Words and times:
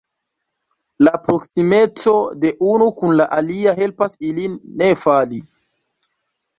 La 1.07 1.11
proksimeco 1.27 2.15
de 2.47 2.53
unu 2.71 2.89
kun 3.03 3.15
la 3.23 3.31
alia 3.41 3.77
helpas 3.83 4.19
ilin 4.33 4.61
ne 4.83 4.93
fali. 5.07 5.47